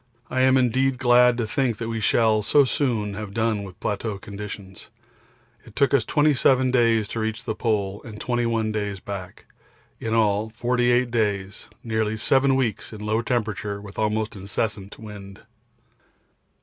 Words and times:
I 0.31 0.41
am 0.41 0.57
indeed 0.57 0.97
glad 0.97 1.37
to 1.37 1.45
think 1.45 1.79
we 1.79 1.99
shall 1.99 2.41
so 2.41 2.63
soon 2.65 3.13
have 3.13 3.35
done 3.35 3.61
with 3.61 3.79
plateau 3.79 4.17
conditions. 4.17 4.89
It 5.63 5.75
took 5.75 5.93
us 5.93 6.03
27 6.05 6.71
days 6.71 7.07
to 7.09 7.19
reach 7.19 7.43
the 7.43 7.53
Pole 7.53 8.01
and 8.03 8.19
21 8.19 8.71
days 8.71 8.99
back 8.99 9.45
in 9.99 10.15
all 10.15 10.49
48 10.49 11.11
days 11.11 11.67
nearly 11.83 12.17
7 12.17 12.55
weeks 12.55 12.91
in 12.91 13.01
low 13.01 13.21
temperature 13.21 13.79
with 13.79 13.99
almost 13.99 14.35
incessant 14.35 14.97
wind. 14.97 15.41